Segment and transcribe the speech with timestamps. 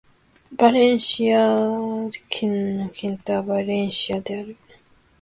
[0.57, 1.45] バレンシア
[2.27, 4.57] 県の県都はバレンシアである